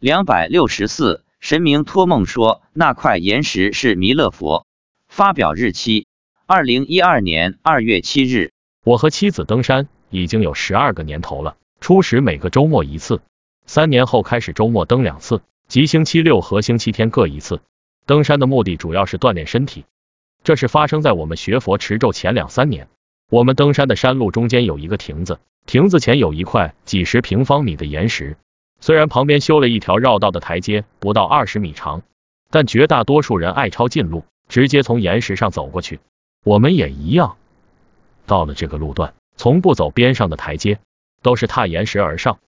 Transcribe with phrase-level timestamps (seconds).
[0.00, 4.64] 两百六十四，神明托梦说那块岩石是弥勒佛。
[5.08, 6.06] 发表日期：
[6.46, 8.52] 二零一二年二月七日。
[8.84, 13.22] 我和妻子登山已经有十二个年头了，初始每个周末一次，
[13.66, 17.60] 三年后开始周末登两次，即星期六和星期天各一次。
[18.06, 19.84] 登山的目的主要是锻炼身体。
[20.44, 22.86] 这是发生在我们学佛持咒前两三年。
[23.30, 28.36] 我们登山的山路中间有一个亭子，亭子前有一块几十平方米的岩石。
[28.80, 32.02] 虽然旁边修了一条绕道的台阶，不到二十米长，
[32.50, 36.00] 但绝大多数人爱抄近路，直接从岩石上走过去。
[36.44, 37.36] 我们也一样，
[38.26, 40.78] 到了这个路段，从不走边上的台阶，
[41.22, 42.38] 都是踏岩石而上。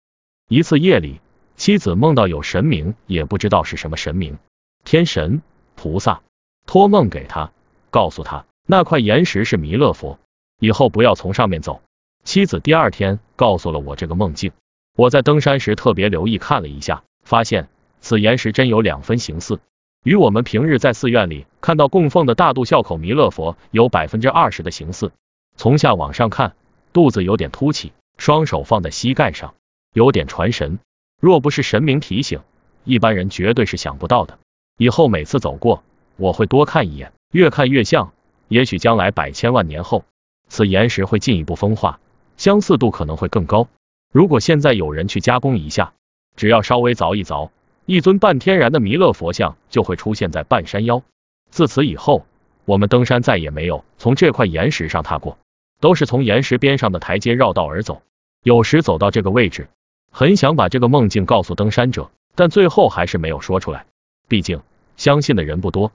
[0.48, 1.20] 一次夜里，
[1.56, 4.38] 妻子梦到有神明，也不知道是什么神明，
[4.84, 5.42] 天神、
[5.74, 6.22] 菩萨，
[6.66, 7.50] 托梦给他，
[7.90, 10.18] 告诉他那块岩石是弥勒佛，
[10.60, 11.82] 以后不要从上面走。
[12.22, 14.52] 妻子第二天告诉了我这个梦境。
[14.96, 17.68] 我在登山时特别留意看了一下，发现
[18.00, 19.60] 此岩石真有两分形似，
[20.02, 25.12] 与我们平日在寺院里看到供奉的大肚笑口弥勒佛有百分之二十的形似。
[25.56, 26.54] 从下往上看，
[26.92, 29.54] 肚子有点凸起，双手放在膝盖上，
[29.92, 30.78] 有点传神。
[31.20, 32.40] 若不是神明提醒，
[32.84, 34.38] 一般人绝对是想不到的。
[34.78, 35.82] 以后每次走过，
[36.16, 38.12] 我会多看一眼，越看越像。
[38.48, 40.04] 也许将来百千万年后，
[40.48, 42.00] 此岩石会进一步风化，
[42.36, 43.68] 相似度可能会更高。
[44.12, 45.92] 如果现在有人去加工一下，
[46.34, 47.50] 只要稍微凿一凿，
[47.86, 51.02] 一尊半天然的弥勒佛像就会出现在半山腰。
[51.50, 52.26] 自此以后，
[52.64, 55.38] 我们登山再也没有从这块岩石上踏过，
[55.80, 58.02] 都是从岩石边上的台阶绕道而走。
[58.42, 59.68] 有时走到这个位置，
[60.10, 63.86] 很想把这个梦境告诉登山者，但最后还是没有说出来，
[64.26, 64.60] 毕竟
[64.96, 65.92] 相信的人不多。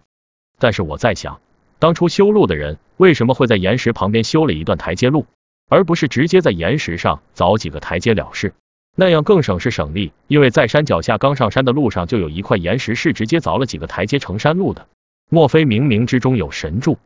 [0.58, 1.42] 但是我在想，
[1.80, 5.26] 当初修路的人为什么会在岩石旁边修了一段台阶路？
[5.68, 8.54] 而不是直接在岩石上凿几个台阶了事，
[8.96, 10.12] 那样更省事省力。
[10.28, 14.88] 因为在山脚下刚上山的路上就有一块岩石是直接凿了几个台阶成山路的。
[15.30, 17.00] 莫非冥冥之中有神助？